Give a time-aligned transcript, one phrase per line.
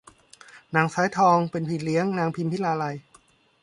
[0.75, 2.95] นางสายทองเป็นพี่เลี้ยงนางพิมพิลาไลย